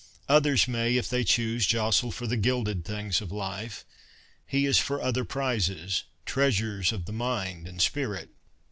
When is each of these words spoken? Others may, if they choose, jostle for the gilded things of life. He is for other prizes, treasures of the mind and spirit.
Others 0.27 0.67
may, 0.67 0.95
if 0.97 1.07
they 1.07 1.23
choose, 1.23 1.67
jostle 1.67 2.11
for 2.11 2.25
the 2.25 2.35
gilded 2.35 2.83
things 2.83 3.21
of 3.21 3.31
life. 3.31 3.85
He 4.47 4.65
is 4.65 4.79
for 4.79 4.99
other 4.99 5.23
prizes, 5.25 6.05
treasures 6.25 6.91
of 6.91 7.05
the 7.05 7.13
mind 7.13 7.67
and 7.67 7.79
spirit. 7.79 8.31